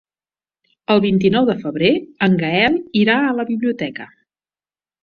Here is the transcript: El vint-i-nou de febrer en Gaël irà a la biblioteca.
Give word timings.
El 0.93 1.03
vint-i-nou 1.03 1.45
de 1.51 1.57
febrer 1.65 1.91
en 2.29 2.41
Gaël 2.43 2.81
irà 3.05 3.21
a 3.29 3.39
la 3.43 3.47
biblioteca. 3.53 4.11